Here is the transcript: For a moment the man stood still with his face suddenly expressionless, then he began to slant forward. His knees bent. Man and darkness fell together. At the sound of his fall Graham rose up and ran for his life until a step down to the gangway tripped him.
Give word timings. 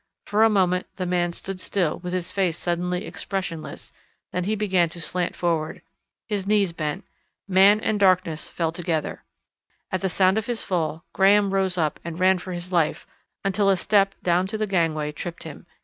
For 0.25 0.43
a 0.43 0.49
moment 0.49 0.87
the 0.95 1.05
man 1.05 1.31
stood 1.31 1.59
still 1.59 1.99
with 1.99 2.11
his 2.11 2.31
face 2.31 2.57
suddenly 2.57 3.05
expressionless, 3.05 3.93
then 4.31 4.45
he 4.45 4.55
began 4.55 4.89
to 4.89 4.99
slant 4.99 5.35
forward. 5.35 5.83
His 6.27 6.47
knees 6.47 6.73
bent. 6.73 7.05
Man 7.47 7.79
and 7.79 7.99
darkness 7.99 8.49
fell 8.49 8.71
together. 8.71 9.23
At 9.91 10.01
the 10.01 10.09
sound 10.09 10.39
of 10.39 10.47
his 10.47 10.63
fall 10.63 11.05
Graham 11.13 11.53
rose 11.53 11.77
up 11.77 11.99
and 12.03 12.19
ran 12.19 12.39
for 12.39 12.51
his 12.51 12.71
life 12.71 13.05
until 13.45 13.69
a 13.69 13.77
step 13.77 14.15
down 14.23 14.47
to 14.47 14.57
the 14.57 14.65
gangway 14.65 15.11
tripped 15.11 15.43
him. 15.43 15.67